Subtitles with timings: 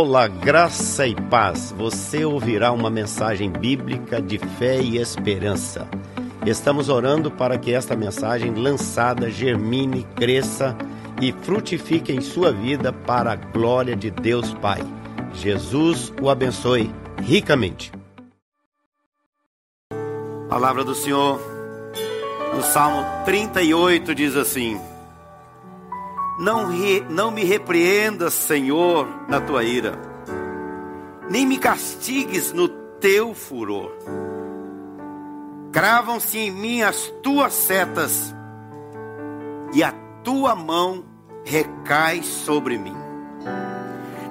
[0.00, 1.74] Olá, graça e paz.
[1.76, 5.88] Você ouvirá uma mensagem bíblica de fé e esperança.
[6.46, 10.78] Estamos orando para que esta mensagem lançada germine, cresça
[11.20, 14.78] e frutifique em sua vida para a glória de Deus Pai.
[15.34, 17.90] Jesus o abençoe ricamente.
[20.48, 21.40] Palavra do Senhor
[22.54, 24.80] no Salmo 38 diz assim:
[26.38, 29.98] não, re, não me repreendas, Senhor, na tua ira,
[31.28, 33.90] nem me castigues no teu furor.
[35.72, 38.34] Cravam-se em mim as tuas setas,
[39.74, 41.04] e a tua mão
[41.44, 42.96] recai sobre mim.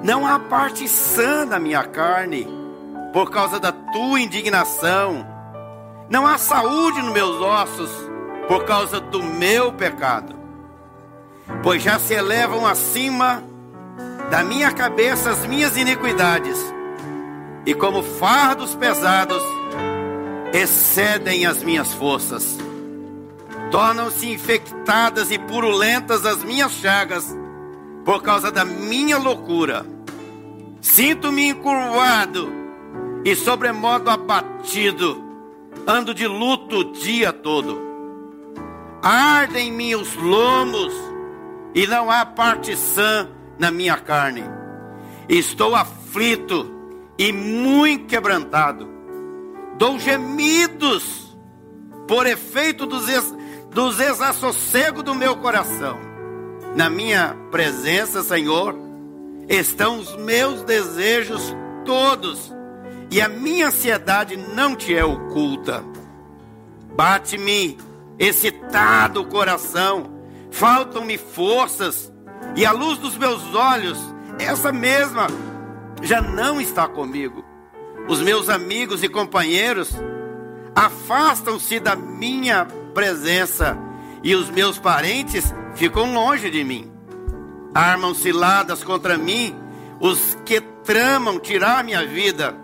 [0.01, 2.47] Não há parte sã na minha carne,
[3.11, 5.27] por causa da tua indignação.
[6.09, 7.91] Não há saúde nos meus ossos,
[8.47, 10.36] por causa do meu pecado
[11.63, 13.43] pois já se elevam acima
[14.29, 16.57] da minha cabeça as minhas iniquidades,
[17.65, 19.43] e como fardos pesados
[20.53, 22.57] excedem as minhas forças.
[23.71, 27.35] Tornam-se infectadas e purulentas as minhas chagas
[28.05, 29.85] por causa da minha loucura.
[30.79, 32.49] Sinto-me encurvado
[33.25, 35.21] e sobremodo abatido.
[35.85, 37.81] Ando de luto o dia todo.
[39.01, 40.93] Ardem em mim os lomos
[41.73, 44.43] e não há parte sã na minha carne.
[45.27, 46.71] Estou aflito
[47.17, 48.87] e muito quebrantado.
[49.77, 51.37] Dou gemidos
[52.07, 53.35] por efeito dos, ex,
[53.71, 55.99] dos desassossegos do meu coração.
[56.75, 58.75] Na minha presença, Senhor,
[59.49, 62.53] estão os meus desejos todos,
[63.09, 65.83] e a minha ansiedade não te é oculta.
[66.95, 67.77] Bate-me
[68.19, 70.16] excitado o coração
[70.51, 72.11] faltam-me forças,
[72.55, 73.99] e a luz dos meus olhos,
[74.39, 75.27] essa mesma,
[76.01, 77.43] já não está comigo.
[78.07, 79.91] Os meus amigos e companheiros
[80.75, 83.77] afastam-se da minha presença,
[84.23, 86.91] e os meus parentes ficam longe de mim.
[87.73, 89.55] Armam ciladas contra mim
[89.99, 92.55] os que tramam tirar minha vida,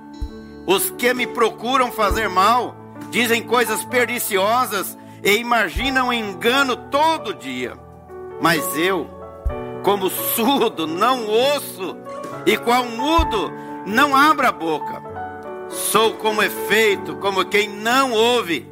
[0.65, 2.75] os que me procuram fazer mal,
[3.09, 7.73] dizem coisas perniciosas e imaginam engano todo dia.
[8.41, 9.07] Mas eu,
[9.83, 11.95] como surdo, não ouço,
[12.45, 13.51] e qual mudo,
[13.85, 15.01] não abro a boca.
[15.69, 18.69] Sou como efeito, como quem não ouve,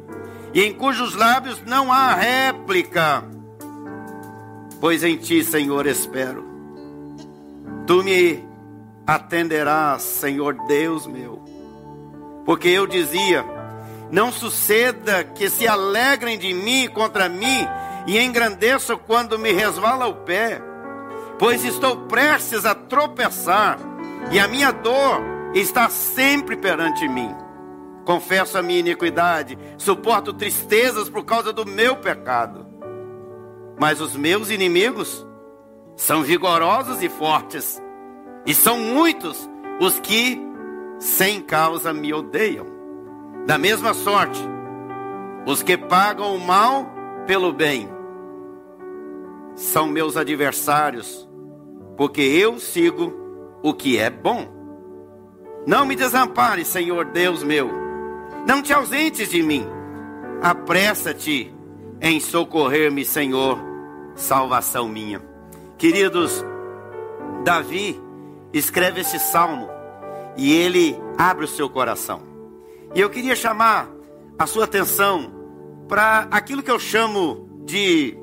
[0.52, 3.24] e em cujos lábios não há réplica.
[4.80, 6.44] Pois em ti, Senhor, espero.
[7.86, 8.44] Tu me
[9.06, 11.42] atenderás, Senhor Deus meu.
[12.44, 13.44] Porque eu dizia:
[14.12, 17.66] Não suceda que se alegrem de mim contra mim
[18.06, 20.60] e engrandeço quando me resvala o pé,
[21.38, 23.78] pois estou prestes a tropeçar
[24.30, 25.22] e a minha dor
[25.54, 27.34] está sempre perante mim.
[28.04, 32.66] Confesso a minha iniquidade, suporto tristezas por causa do meu pecado.
[33.80, 35.26] Mas os meus inimigos
[35.96, 37.82] são vigorosos e fortes,
[38.44, 39.48] e são muitos
[39.80, 40.38] os que
[40.98, 42.81] sem causa me odeiam.
[43.46, 44.40] Da mesma sorte,
[45.46, 46.86] os que pagam o mal
[47.26, 47.88] pelo bem
[49.54, 51.28] são meus adversários,
[51.96, 53.12] porque eu sigo
[53.62, 54.46] o que é bom.
[55.66, 57.70] Não me desampare, Senhor Deus meu.
[58.46, 59.66] Não te ausentes de mim.
[60.40, 61.54] Apressa-te
[62.00, 63.58] em socorrer-me, Senhor,
[64.14, 65.20] salvação minha.
[65.78, 66.44] Queridos,
[67.44, 68.00] Davi
[68.52, 69.68] escreve esse salmo
[70.36, 72.31] e ele abre o seu coração.
[72.94, 73.88] E eu queria chamar
[74.38, 75.32] a sua atenção
[75.88, 78.14] para aquilo que eu chamo de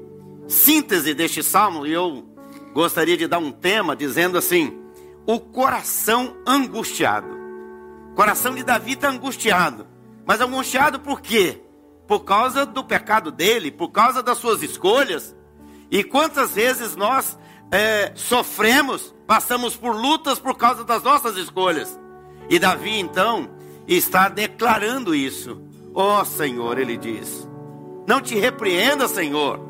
[0.47, 2.23] síntese deste salmo, e eu
[2.71, 4.79] gostaria de dar um tema dizendo assim:
[5.25, 7.27] o coração angustiado.
[8.11, 9.87] O coração de Davi está angustiado.
[10.23, 11.61] Mas angustiado por quê?
[12.07, 15.35] Por causa do pecado dele, por causa das suas escolhas.
[15.89, 17.39] E quantas vezes nós
[17.71, 21.99] é, sofremos, passamos por lutas por causa das nossas escolhas.
[22.49, 23.57] E Davi então
[23.95, 25.61] está declarando isso.
[25.93, 27.47] Ó oh, Senhor, ele diz:
[28.07, 29.69] Não te repreenda, Senhor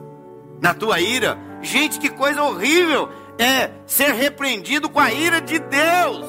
[0.62, 1.38] na tua ira.
[1.62, 6.26] Gente, que coisa horrível é ser repreendido com a ira de Deus.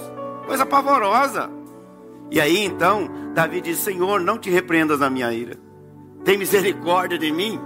[0.46, 1.50] Coisa pavorosa.
[2.30, 5.56] E aí então, Davi diz: Senhor, não te repreendas na minha ira.
[6.24, 7.60] Tem misericórdia de mim.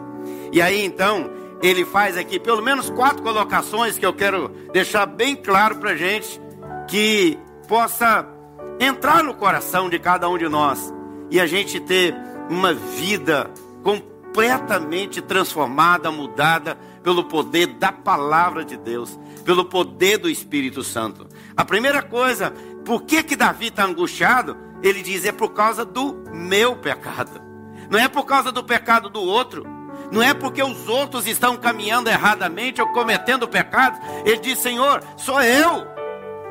[0.53, 1.31] E aí então,
[1.63, 6.41] ele faz aqui pelo menos quatro colocações que eu quero deixar bem claro para gente,
[6.89, 8.27] que possa
[8.81, 10.93] entrar no coração de cada um de nós
[11.31, 12.15] e a gente ter
[12.49, 13.51] uma vida
[13.83, 14.01] com
[14.35, 21.29] completamente transformada, mudada pelo poder da palavra de Deus, pelo poder do Espírito Santo.
[21.57, 22.53] A primeira coisa,
[22.85, 24.57] por que que Davi está angustiado?
[24.83, 27.41] Ele diz é por causa do meu pecado.
[27.89, 29.65] Não é por causa do pecado do outro.
[30.11, 34.01] Não é porque os outros estão caminhando erradamente ou cometendo pecados.
[34.25, 35.87] Ele diz: Senhor, sou eu,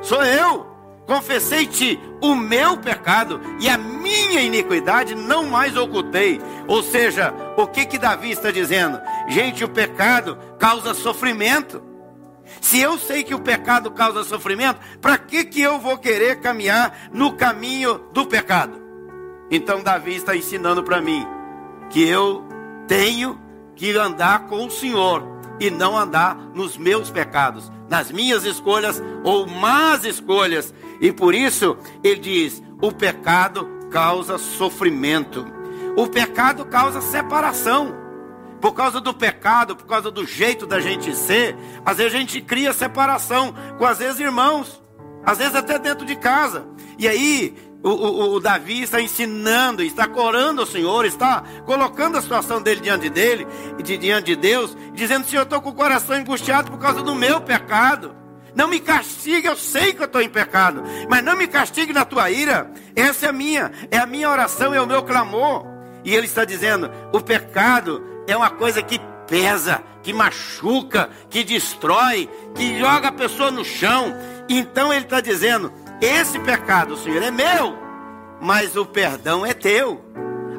[0.01, 0.72] sou eu.
[1.05, 6.39] Confessei-te o meu pecado e a minha iniquidade não mais ocultei.
[6.67, 9.01] Ou seja, o que que Davi está dizendo?
[9.27, 11.83] Gente, o pecado causa sofrimento.
[12.61, 17.09] Se eu sei que o pecado causa sofrimento, para que que eu vou querer caminhar
[17.11, 18.81] no caminho do pecado?
[19.51, 21.25] Então Davi está ensinando para mim
[21.89, 22.43] que eu
[22.87, 23.39] tenho
[23.75, 29.47] que andar com o Senhor e não andar nos meus pecados, nas minhas escolhas ou
[29.47, 30.73] más escolhas.
[30.99, 35.45] E por isso ele diz: o pecado causa sofrimento,
[35.95, 38.01] o pecado causa separação.
[38.59, 41.53] Por causa do pecado, por causa do jeito da gente ser,
[41.85, 44.81] às vezes a gente cria separação com às vezes irmãos,
[45.25, 46.65] às vezes até dentro de casa.
[46.97, 52.21] E aí o, o, o, Davi está ensinando, está corando ao Senhor, está colocando a
[52.21, 53.45] situação dele diante dele,
[53.83, 57.13] de, diante de Deus, dizendo: Senhor, eu estou com o coração angustiado por causa do
[57.13, 58.15] meu pecado.
[58.55, 62.05] Não me castigue, eu sei que eu estou em pecado, mas não me castigue na
[62.05, 62.71] tua ira.
[62.95, 65.65] Essa é a minha, é a minha oração, é o meu clamor.
[66.05, 68.97] E ele está dizendo: o pecado é uma coisa que
[69.27, 74.15] pesa, que machuca, que destrói, que joga a pessoa no chão.
[74.47, 75.71] Então ele está dizendo:
[76.01, 77.77] esse pecado, Senhor, é meu,
[78.41, 80.03] mas o perdão é teu.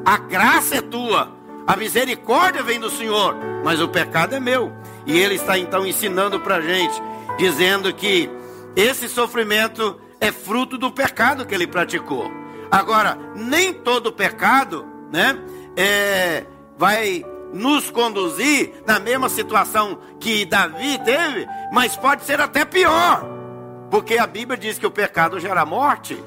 [0.05, 1.31] A graça é tua.
[1.67, 4.71] A misericórdia vem do Senhor, mas o pecado é meu.
[5.05, 7.01] E ele está então ensinando para a gente,
[7.37, 8.29] dizendo que
[8.75, 12.31] esse sofrimento é fruto do pecado que ele praticou.
[12.69, 15.37] Agora, nem todo pecado, né,
[15.75, 16.45] é,
[16.77, 23.34] vai nos conduzir na mesma situação que Davi teve, mas pode ser até pior.
[23.95, 26.21] Porque a Bíblia diz que o pecado gera morte.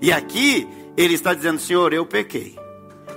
[0.00, 2.56] E aqui ele está dizendo: Senhor, eu pequei.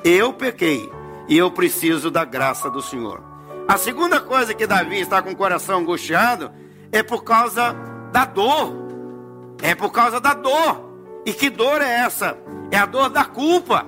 [0.03, 0.91] Eu pequei.
[1.29, 3.21] E eu preciso da graça do Senhor.
[3.67, 6.51] A segunda coisa que Davi está com o coração angustiado
[6.91, 7.75] é por causa
[8.11, 8.73] da dor.
[9.61, 11.21] É por causa da dor.
[11.23, 12.39] E que dor é essa?
[12.71, 13.85] É a dor da culpa.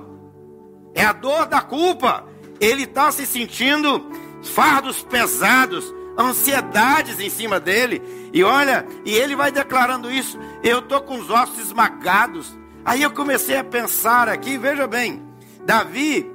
[0.94, 2.24] É a dor da culpa.
[2.60, 4.08] Ele está se sentindo
[4.44, 8.02] fardos pesados, ansiedades em cima dele.
[8.32, 10.38] E olha, e ele vai declarando isso.
[10.62, 12.58] Eu estou com os ossos esmagados.
[12.84, 15.22] Aí eu comecei a pensar aqui, veja bem,
[15.64, 16.30] Davi,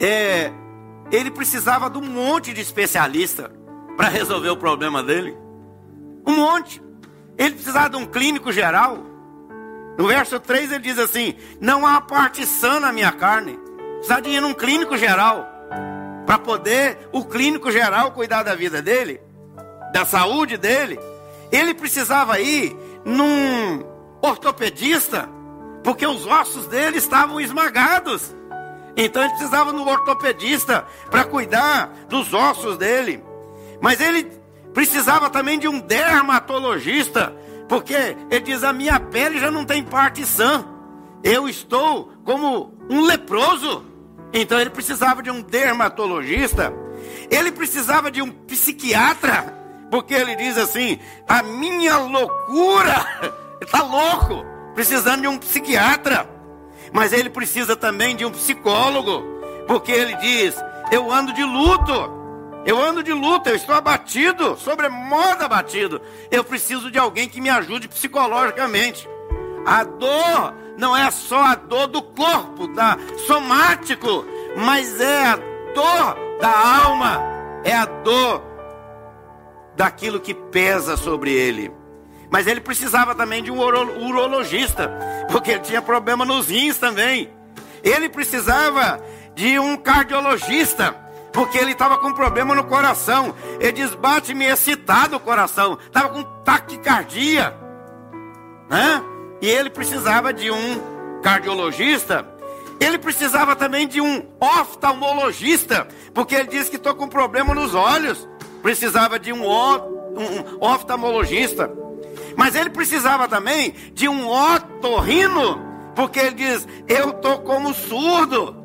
[0.00, 0.50] é,
[1.10, 3.52] ele precisava de um monte de especialista
[3.96, 5.36] para resolver o problema dele.
[6.26, 6.82] Um monte.
[7.36, 9.04] Ele precisava de um clínico geral.
[9.98, 13.58] No verso 3 ele diz assim: Não há parte sã na minha carne.
[13.96, 15.51] Precisava de ir num clínico geral.
[16.26, 19.20] Para poder o clínico geral cuidar da vida dele
[19.92, 20.98] da saúde dele,
[21.52, 22.74] ele precisava ir
[23.04, 23.84] num
[24.22, 25.28] ortopedista,
[25.84, 28.34] porque os ossos dele estavam esmagados.
[28.96, 33.22] Então ele precisava no ortopedista para cuidar dos ossos dele.
[33.80, 34.24] Mas ele
[34.72, 37.34] precisava também de um dermatologista,
[37.68, 40.64] porque ele diz: a minha pele já não tem parte sã.
[41.22, 43.91] Eu estou como um leproso.
[44.32, 46.72] Então ele precisava de um dermatologista.
[47.30, 49.62] Ele precisava de um psiquiatra
[49.92, 50.98] porque ele diz assim:
[51.28, 53.04] a minha loucura,
[53.60, 54.42] está louco,
[54.74, 56.26] precisando de um psiquiatra.
[56.90, 59.22] Mas ele precisa também de um psicólogo,
[59.66, 60.54] porque ele diz:
[60.90, 62.22] eu ando de luto.
[62.64, 66.00] Eu ando de luto, eu estou abatido, sobremodo abatido.
[66.30, 69.08] Eu preciso de alguém que me ajude psicologicamente.
[69.64, 74.24] A dor não é só a dor do corpo, da somático,
[74.56, 77.20] mas é a dor da alma,
[77.64, 78.42] é a dor
[79.76, 81.72] daquilo que pesa sobre ele.
[82.30, 84.90] Mas ele precisava também de um urologista,
[85.30, 87.30] porque ele tinha problema nos rins também.
[87.82, 89.00] Ele precisava
[89.34, 90.96] de um cardiologista,
[91.32, 93.34] porque ele estava com problema no coração.
[93.60, 97.54] Ele diz: bate-me excitado o coração, estava com taquicardia.
[98.70, 99.02] Né?
[99.42, 102.26] E ele precisava de um cardiologista.
[102.80, 108.26] Ele precisava também de um oftalmologista, porque ele disse que estou com problema nos olhos
[108.62, 111.70] precisava de um, um oftalmologista,
[112.36, 115.60] mas ele precisava também de um otorrino,
[115.94, 118.56] porque ele diz: Eu estou como surdo,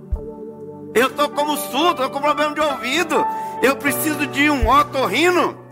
[0.93, 3.25] eu estou como surdo, estou com problema de ouvido,
[3.61, 5.65] eu preciso de um otorrino.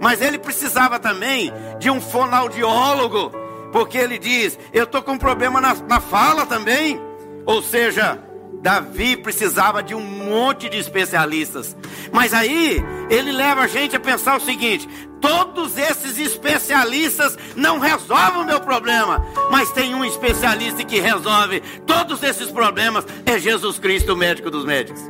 [0.00, 3.32] Mas ele precisava também de um fonoaudiólogo,
[3.72, 7.00] porque ele diz: Eu estou com problema na, na fala também.
[7.46, 8.22] Ou seja,
[8.60, 11.76] Davi precisava de um monte de especialistas.
[12.12, 14.88] Mas aí ele leva a gente a pensar o seguinte:
[15.20, 22.22] todos esses especialistas não resolvem o meu problema, mas tem um especialista que resolve todos
[22.22, 25.00] esses problemas, é Jesus Cristo, o médico dos médicos.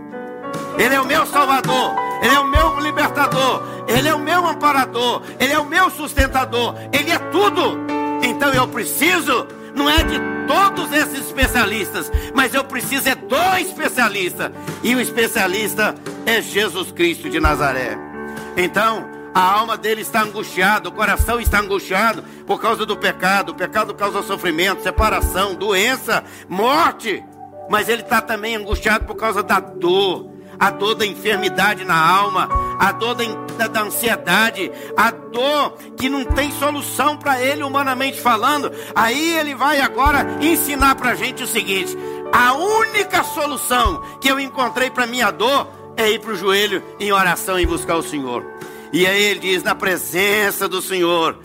[0.79, 5.23] Ele é o meu salvador, ele é o meu libertador, ele é o meu amparador,
[5.41, 7.98] ele é o meu sustentador, ele é tudo.
[8.23, 14.53] Então eu preciso não é de todos esses especialistas, mas eu preciso é do especialista.
[14.83, 15.95] E o especialista
[16.27, 17.97] é Jesus Cristo de Nazaré.
[18.57, 23.51] Então, a alma dele está angustiada, o coração está angustiado por causa do pecado.
[23.51, 27.23] O pecado causa sofrimento, separação, doença, morte.
[27.71, 32.49] Mas ele está também angustiado por causa da dor a dor da enfermidade na alma,
[32.79, 33.25] a dor da,
[33.57, 38.73] da, da ansiedade, a dor que não tem solução para ele, humanamente falando.
[38.95, 41.97] Aí ele vai agora ensinar para a gente o seguinte:
[42.33, 47.13] a única solução que eu encontrei para minha dor é ir para o joelho em
[47.13, 48.45] oração e buscar o Senhor.
[48.93, 51.39] E aí ele diz: na presença do Senhor,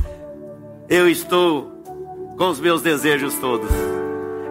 [0.90, 1.72] eu estou
[2.38, 3.70] com os meus desejos todos.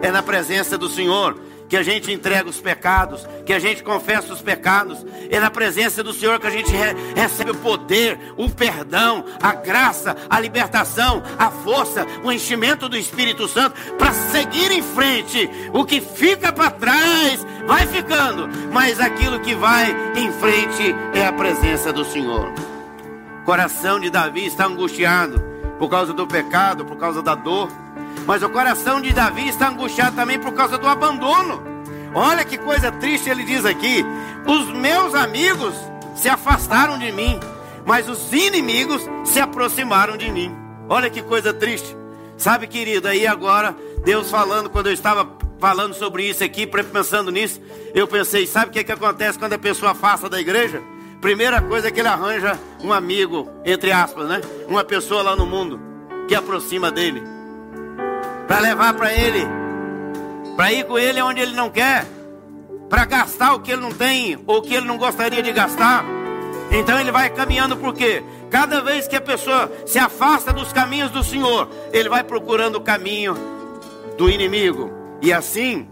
[0.01, 1.35] É na presença do Senhor
[1.73, 5.03] que a gente entrega os pecados, que a gente confessa os pecados.
[5.31, 9.55] É na presença do Senhor que a gente re recebe o poder, o perdão, a
[9.55, 15.49] graça, a libertação, a força, o enchimento do Espírito Santo para seguir em frente.
[15.73, 21.33] O que fica para trás vai ficando, mas aquilo que vai em frente é a
[21.33, 22.53] presença do Senhor.
[23.41, 25.43] O coração de Davi está angustiado
[25.79, 27.67] por causa do pecado, por causa da dor
[28.25, 31.61] mas o coração de Davi está angustiado também por causa do abandono.
[32.13, 34.05] Olha que coisa triste ele diz aqui:
[34.45, 35.73] os meus amigos
[36.15, 37.39] se afastaram de mim,
[37.85, 40.55] mas os inimigos se aproximaram de mim.
[40.87, 41.95] Olha que coisa triste.
[42.37, 45.29] Sabe, querido, aí agora, Deus falando, quando eu estava
[45.59, 47.59] falando sobre isso aqui, pensando nisso,
[47.93, 50.81] eu pensei: sabe o que, é que acontece quando a pessoa afasta da igreja?
[51.19, 54.41] Primeira coisa é que ele arranja um amigo, entre aspas, né?
[54.67, 55.79] Uma pessoa lá no mundo
[56.27, 57.32] que aproxima dele
[58.47, 59.47] para levar para ele,
[60.55, 62.05] para ir com ele onde ele não quer,
[62.89, 66.05] para gastar o que ele não tem ou o que ele não gostaria de gastar.
[66.71, 71.23] Então ele vai caminhando porque cada vez que a pessoa se afasta dos caminhos do
[71.23, 73.35] Senhor, ele vai procurando o caminho
[74.17, 74.91] do inimigo.
[75.21, 75.87] E assim,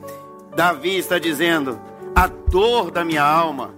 [0.55, 1.79] Davi está dizendo:
[2.15, 3.74] a dor da minha alma,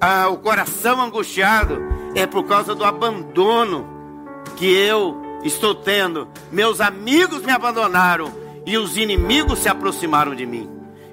[0.00, 1.78] a, o coração angustiado,
[2.14, 3.86] é por causa do abandono
[4.56, 6.28] que eu estou tendo.
[6.50, 8.32] Meus amigos me abandonaram
[8.64, 10.70] e os inimigos se aproximaram de mim.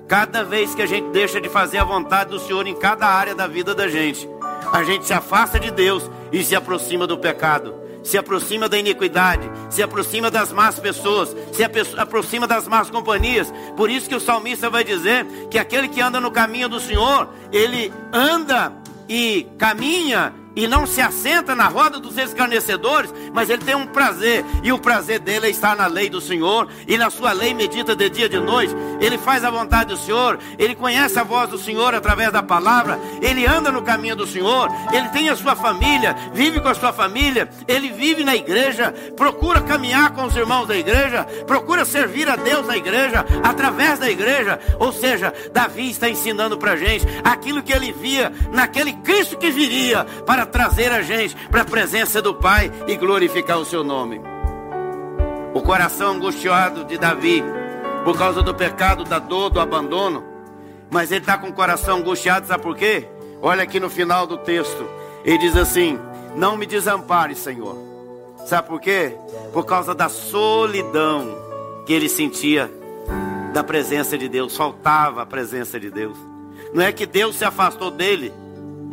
[0.07, 3.33] Cada vez que a gente deixa de fazer a vontade do Senhor em cada área
[3.33, 4.27] da vida da gente,
[4.71, 7.73] a gente se afasta de Deus e se aproxima do pecado,
[8.03, 11.63] se aproxima da iniquidade, se aproxima das más pessoas, se
[11.97, 13.53] aproxima das más companhias.
[13.77, 17.29] Por isso que o salmista vai dizer que aquele que anda no caminho do Senhor,
[17.51, 18.73] ele anda
[19.07, 24.45] e caminha e não se assenta na roda dos escarnecedores, mas ele tem um prazer,
[24.61, 27.95] e o prazer dele é estar na lei do Senhor, e na sua lei medita
[27.95, 28.73] de dia e de noite.
[28.99, 32.99] Ele faz a vontade do Senhor, ele conhece a voz do Senhor através da palavra,
[33.21, 36.93] ele anda no caminho do Senhor, ele tem a sua família, vive com a sua
[36.93, 42.35] família, ele vive na igreja, procura caminhar com os irmãos da igreja, procura servir a
[42.35, 44.59] Deus na igreja, através da igreja.
[44.79, 49.49] Ou seja, Davi está ensinando para a gente aquilo que ele via naquele Cristo que
[49.49, 53.83] viria para para trazer a gente para a presença do Pai e glorificar o seu
[53.83, 54.21] nome.
[55.53, 57.43] O coração angustiado de Davi,
[58.03, 60.23] por causa do pecado, da dor, do abandono,
[60.89, 63.07] mas ele está com o coração angustiado, sabe por quê?
[63.41, 64.85] Olha aqui no final do texto,
[65.23, 65.99] ele diz assim:
[66.35, 67.77] Não me desampare, Senhor.
[68.45, 69.15] Sabe por quê?
[69.53, 71.27] Por causa da solidão
[71.85, 72.69] que ele sentia
[73.53, 76.17] da presença de Deus, faltava a presença de Deus.
[76.73, 78.33] Não é que Deus se afastou dele,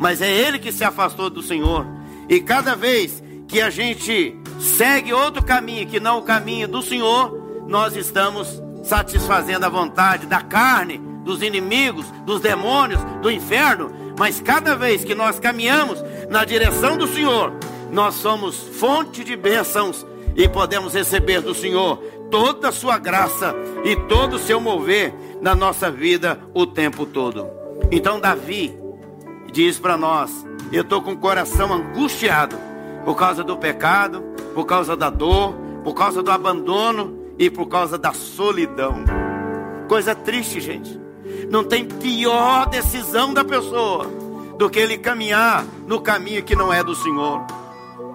[0.01, 1.85] mas é ele que se afastou do Senhor.
[2.27, 7.63] E cada vez que a gente segue outro caminho que não o caminho do Senhor,
[7.67, 13.91] nós estamos satisfazendo a vontade da carne, dos inimigos, dos demônios, do inferno.
[14.17, 17.53] Mas cada vez que nós caminhamos na direção do Senhor,
[17.91, 20.03] nós somos fonte de bênçãos
[20.35, 21.97] e podemos receber do Senhor
[22.31, 23.53] toda a sua graça
[23.85, 27.47] e todo o seu mover na nossa vida o tempo todo.
[27.91, 28.80] Então Davi,
[29.51, 32.57] diz para nós: eu estou com o coração angustiado
[33.03, 34.21] por causa do pecado,
[34.53, 35.53] por causa da dor,
[35.83, 39.03] por causa do abandono e por causa da solidão.
[39.87, 40.99] Coisa triste, gente.
[41.49, 44.05] Não tem pior decisão da pessoa
[44.57, 47.45] do que ele caminhar no caminho que não é do Senhor.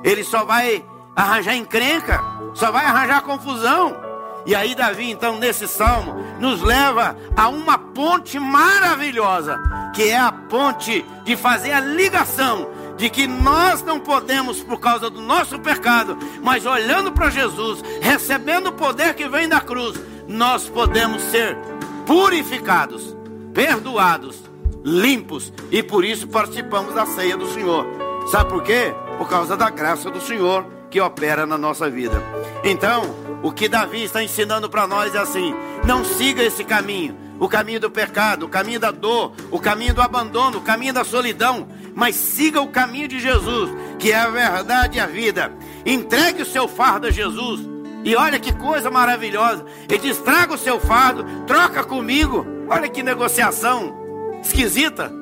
[0.04, 2.22] Ele só vai arranjar encrenca,
[2.54, 4.05] só vai arranjar confusão.
[4.46, 9.60] E aí, Davi, então, nesse salmo, nos leva a uma ponte maravilhosa,
[9.92, 15.10] que é a ponte de fazer a ligação de que nós não podemos, por causa
[15.10, 20.68] do nosso pecado, mas olhando para Jesus, recebendo o poder que vem da cruz, nós
[20.68, 21.58] podemos ser
[22.06, 23.16] purificados,
[23.52, 24.42] perdoados,
[24.84, 27.84] limpos e por isso participamos da ceia do Senhor.
[28.30, 28.94] Sabe por quê?
[29.18, 32.22] Por causa da graça do Senhor que opera na nossa vida.
[32.64, 37.48] Então, o que Davi está ensinando para nós é assim: não siga esse caminho, o
[37.48, 41.68] caminho do pecado, o caminho da dor, o caminho do abandono, o caminho da solidão,
[41.94, 45.52] mas siga o caminho de Jesus, que é a verdade e a vida.
[45.84, 47.60] Entregue o seu fardo a Jesus.
[48.04, 49.64] E olha que coisa maravilhosa.
[49.88, 52.46] Ele diz: traga o seu fardo, troca comigo.
[52.68, 53.96] Olha que negociação
[54.42, 55.12] esquisita.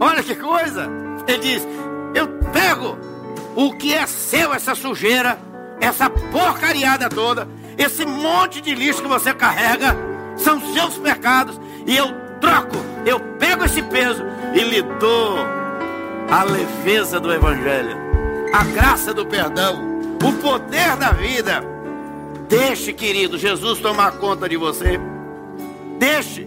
[0.00, 0.88] Olha que coisa.
[1.26, 1.66] Ele diz:
[2.14, 2.96] eu pego
[3.56, 5.38] o que é seu, essa sujeira,
[5.82, 9.96] essa porcariada toda, esse monte de lixo que você carrega,
[10.36, 12.06] são seus pecados, e eu
[12.40, 14.22] troco, eu pego esse peso
[14.54, 15.38] e lhe dou
[16.30, 17.96] a leveza do Evangelho,
[18.54, 21.64] a graça do perdão, o poder da vida.
[22.48, 25.00] Deixe, querido, Jesus tomar conta de você.
[25.98, 26.46] Deixe,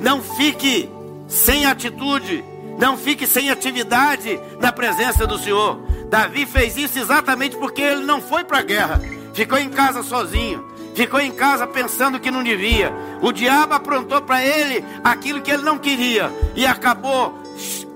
[0.00, 0.90] não fique
[1.28, 2.44] sem atitude,
[2.78, 5.85] não fique sem atividade na presença do Senhor.
[6.08, 9.00] Davi fez isso exatamente porque ele não foi para a guerra,
[9.34, 12.92] ficou em casa sozinho, ficou em casa pensando que não devia.
[13.20, 17.46] O diabo aprontou para ele aquilo que ele não queria e acabou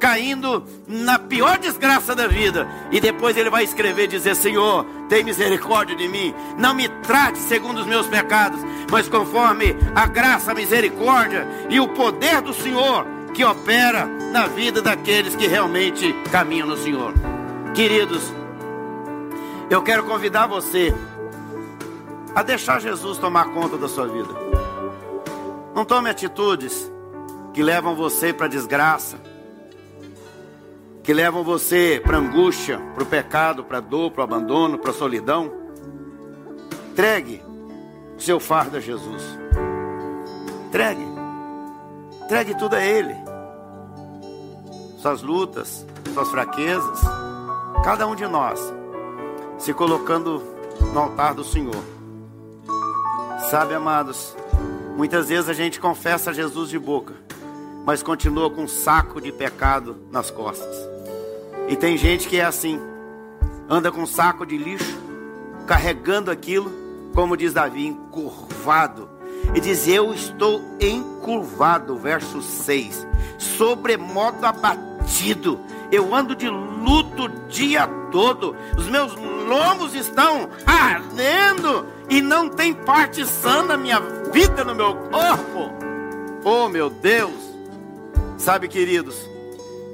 [0.00, 2.67] caindo na pior desgraça da vida.
[2.90, 6.35] E depois ele vai escrever dizer: Senhor, tem misericórdia de mim.
[6.59, 11.88] Não me trate segundo os meus pecados, mas conforme a graça, a misericórdia e o
[11.88, 17.29] poder do Senhor que opera na vida daqueles que realmente caminham no Senhor.
[17.75, 18.33] Queridos,
[19.71, 20.93] eu quero convidar você
[22.35, 24.35] a deixar Jesus tomar conta da sua vida.
[25.75, 26.91] Não tome atitudes
[27.55, 29.19] que levam você para a desgraça,
[31.05, 34.95] que levam você para angústia, para o pecado, para dor, para o abandono, para a
[34.95, 35.53] solidão.
[36.91, 37.41] Entregue
[38.19, 39.23] seu fardo a Jesus.
[40.67, 41.06] Entregue.
[42.25, 43.15] Entregue tudo a Ele.
[44.99, 47.20] Suas lutas, suas fraquezas
[47.82, 48.60] cada um de nós
[49.58, 50.43] se colocando
[50.93, 51.82] no altar do Senhor.
[53.50, 54.36] Sabe, amados,
[54.97, 57.14] muitas vezes a gente confessa Jesus de boca,
[57.84, 60.76] mas continua com um saco de pecado nas costas.
[61.69, 62.80] E tem gente que é assim,
[63.69, 64.99] anda com um saco de lixo,
[65.66, 66.71] carregando aquilo,
[67.14, 69.08] como diz Davi, encurvado.
[69.54, 73.06] E diz: Eu estou encurvado, verso 6,
[73.38, 75.58] sobremodo abatido
[75.91, 78.55] eu ando de luto o dia todo.
[78.76, 84.00] Os meus lombos estão ardendo e não tem parte sã na minha
[84.33, 85.71] vida, no meu corpo.
[86.45, 87.50] Oh, meu Deus!
[88.39, 89.29] Sabe, queridos,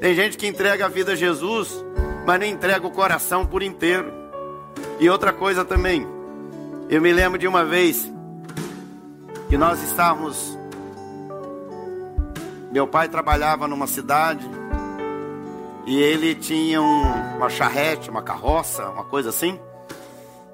[0.01, 1.85] tem gente que entrega a vida a Jesus,
[2.25, 4.13] mas nem entrega o coração por inteiro.
[5.01, 6.07] E outra coisa também,
[6.89, 8.11] eu me lembro de uma vez
[9.49, 10.57] que nós estávamos.
[12.71, 14.49] Meu pai trabalhava numa cidade
[15.87, 19.59] e ele tinha um, uma charrete, uma carroça, uma coisa assim.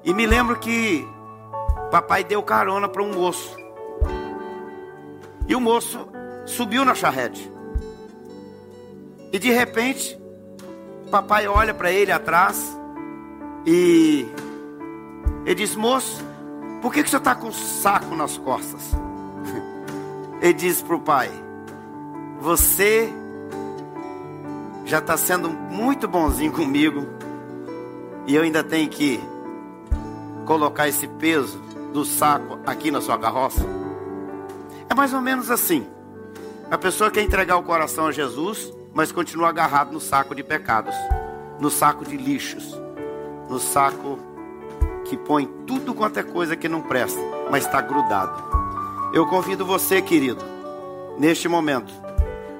[0.03, 1.07] E me lembro que
[1.89, 3.57] papai deu carona para um moço.
[5.47, 6.07] E o moço
[6.45, 7.51] subiu na charrete.
[9.31, 10.21] E de repente,
[11.09, 12.77] papai olha para ele atrás
[13.65, 14.27] e
[15.45, 16.23] ele diz: Moço,
[16.81, 18.91] por que, que você está com um saco nas costas?
[20.41, 21.31] Ele diz para o pai:
[22.39, 23.11] Você
[24.85, 27.07] já está sendo muito bonzinho comigo.
[28.25, 29.19] E eu ainda tenho que
[30.45, 31.59] colocar esse peso
[31.93, 33.65] do saco aqui na sua carroça.
[34.89, 35.87] É mais ou menos assim.
[36.69, 40.95] A pessoa quer entregar o coração a Jesus, mas continua agarrado no saco de pecados,
[41.59, 42.79] no saco de lixos,
[43.49, 44.17] no saco
[45.05, 47.19] que põe tudo quanto é coisa que não presta,
[47.51, 48.41] mas está grudado.
[49.13, 50.43] Eu convido você, querido,
[51.19, 51.93] neste momento,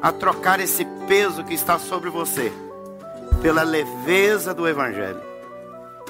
[0.03, 2.51] a trocar esse peso que está sobre você
[3.41, 5.21] pela leveza do Evangelho,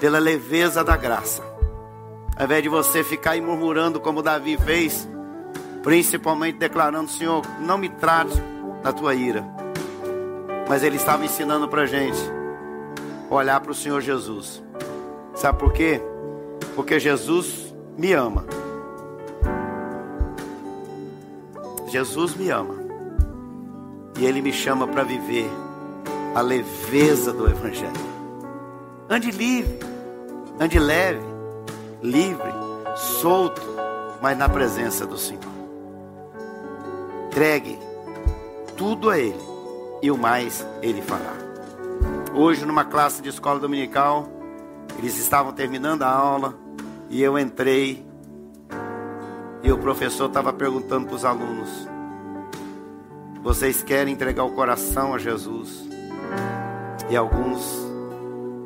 [0.02, 1.44] pela leveza da graça.
[2.36, 5.08] Ao invés de você ficar aí murmurando como Davi fez,
[5.84, 8.42] principalmente declarando: Senhor, não me trate
[8.84, 9.46] na tua ira.
[10.68, 12.18] Mas ele estava ensinando para a gente
[13.30, 14.64] olhar para o Senhor Jesus.
[15.36, 16.02] Sabe por quê?
[16.76, 18.44] Porque Jesus me ama.
[21.88, 22.83] Jesus me ama.
[24.18, 25.50] E Ele me chama para viver
[26.36, 28.14] a leveza do Evangelho.
[29.10, 29.80] Ande livre,
[30.60, 31.26] ande leve,
[32.02, 32.52] livre,
[32.96, 33.62] solto,
[34.22, 35.44] mas na presença do Senhor.
[37.28, 37.78] Entregue
[38.78, 39.40] tudo a Ele
[40.02, 41.34] e o mais Ele fará.
[42.34, 44.28] Hoje, numa classe de escola dominical,
[44.98, 46.56] eles estavam terminando a aula
[47.10, 48.06] e eu entrei
[49.62, 51.88] e o professor estava perguntando para os alunos:
[53.44, 55.84] Vocês querem entregar o coração a Jesus?
[57.10, 57.62] E alguns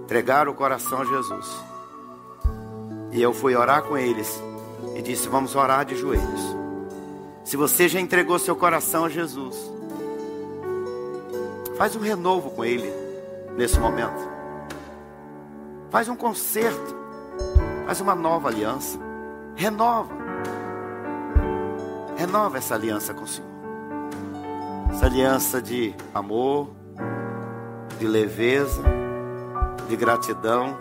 [0.04, 1.48] entregaram o coração a Jesus.
[3.12, 4.40] E eu fui orar com eles
[4.96, 6.56] e disse: Vamos orar de joelhos.
[7.44, 9.56] Se você já entregou seu coração a Jesus,
[11.76, 12.94] faz um renovo com Ele
[13.58, 14.30] nesse momento.
[15.90, 16.96] Faz um conserto,
[17.88, 19.00] faz uma nova aliança.
[19.56, 20.16] Renova.
[22.16, 23.47] Renova essa aliança com o Senhor.
[24.98, 26.72] Essa aliança de amor,
[28.00, 28.82] de leveza,
[29.88, 30.76] de gratidão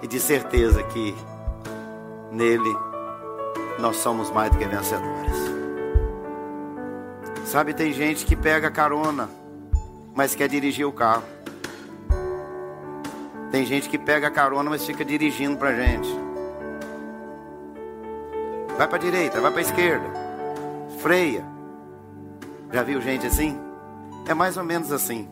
[0.00, 1.12] e de certeza que
[2.30, 2.72] nele
[3.80, 5.36] nós somos mais do que vencedores.
[7.44, 9.28] Sabe, tem gente que pega carona,
[10.14, 11.24] mas quer dirigir o carro.
[13.50, 16.08] Tem gente que pega carona, mas fica dirigindo pra gente.
[18.78, 20.06] Vai para direita, vai para esquerda.
[21.00, 21.51] Freia.
[22.72, 23.58] Já viu gente assim?
[24.26, 25.28] É mais ou menos assim.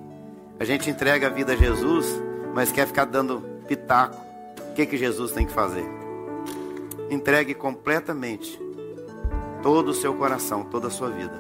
[0.59, 2.20] A gente entrega a vida a Jesus,
[2.55, 4.16] mas quer ficar dando pitaco.
[4.70, 5.85] O que, que Jesus tem que fazer?
[7.09, 8.61] Entregue completamente
[9.62, 11.33] todo o seu coração, toda a sua vida.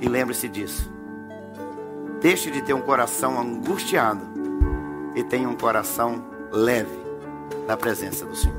[0.00, 0.90] E lembre-se disso.
[2.22, 4.22] Deixe de ter um coração angustiado
[5.14, 6.98] e tenha um coração leve
[7.68, 8.56] na presença do Senhor.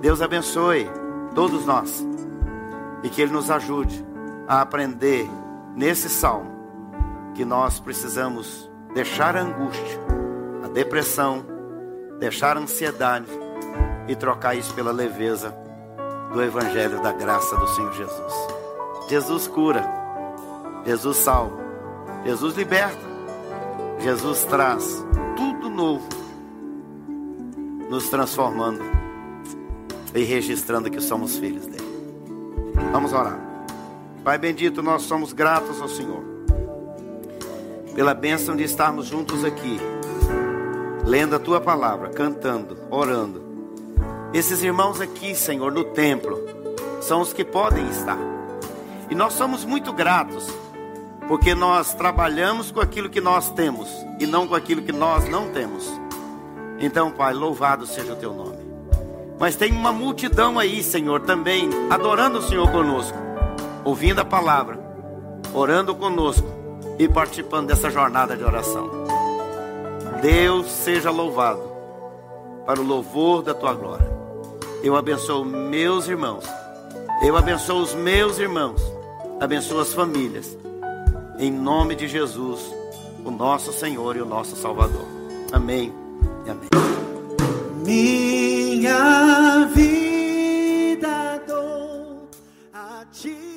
[0.00, 0.88] Deus abençoe
[1.34, 2.02] todos nós
[3.02, 4.07] e que Ele nos ajude
[4.48, 5.28] a aprender
[5.76, 6.50] nesse salmo
[7.34, 10.00] que nós precisamos deixar a angústia,
[10.64, 11.44] a depressão,
[12.18, 13.28] deixar a ansiedade
[14.08, 15.54] e trocar isso pela leveza
[16.32, 18.32] do Evangelho da graça do Senhor Jesus.
[19.08, 19.84] Jesus cura,
[20.84, 21.58] Jesus salva,
[22.24, 23.06] Jesus liberta,
[24.00, 25.04] Jesus traz
[25.36, 26.08] tudo novo,
[27.88, 28.82] nos transformando
[30.14, 31.88] e registrando que somos filhos dele.
[32.92, 33.47] Vamos orar.
[34.28, 36.22] Pai bendito, nós somos gratos ao Senhor
[37.94, 39.80] pela bênção de estarmos juntos aqui,
[41.02, 43.42] lendo a tua palavra, cantando, orando.
[44.34, 46.44] Esses irmãos aqui, Senhor, no templo,
[47.00, 48.18] são os que podem estar.
[49.08, 50.46] E nós somos muito gratos,
[51.26, 53.88] porque nós trabalhamos com aquilo que nós temos
[54.20, 55.90] e não com aquilo que nós não temos.
[56.78, 58.58] Então, Pai, louvado seja o teu nome.
[59.40, 63.27] Mas tem uma multidão aí, Senhor, também adorando o Senhor conosco,
[63.88, 64.78] ouvindo a palavra,
[65.54, 66.46] orando conosco
[66.98, 68.90] e participando dessa jornada de oração.
[70.20, 71.62] Deus seja louvado
[72.66, 74.06] para o louvor da tua glória.
[74.82, 76.44] Eu abençoo meus irmãos.
[77.22, 78.82] Eu abençoo os meus irmãos.
[79.40, 80.54] Abençoo as famílias.
[81.38, 82.60] Em nome de Jesus,
[83.24, 85.06] o nosso Senhor e o nosso Salvador.
[85.50, 85.94] Amém
[86.44, 86.68] e amém.
[87.86, 92.28] Minha vida dou
[92.74, 93.47] a ti.